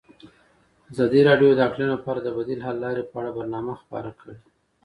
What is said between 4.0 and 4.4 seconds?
کړې.